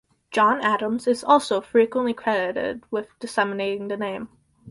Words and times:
John 0.31 0.61
Adams 0.61 1.05
is 1.05 1.23
also 1.23 1.61
frequently 1.61 2.11
credited 2.11 2.83
with 2.89 3.09
disseminating 3.19 3.87
the 3.87 3.97
name. 3.97 4.29